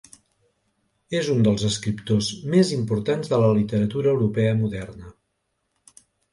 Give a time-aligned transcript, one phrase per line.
[1.19, 5.15] És un dels escriptors més importants de la literatura europea moderna.